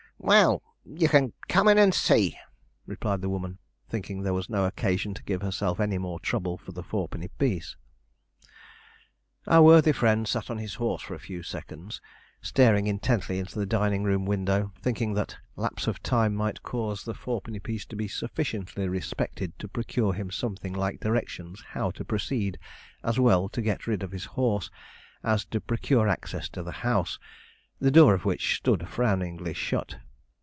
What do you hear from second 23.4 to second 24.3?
to get rid of his